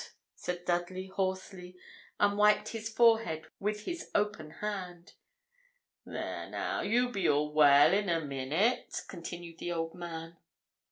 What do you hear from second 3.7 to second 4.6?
his open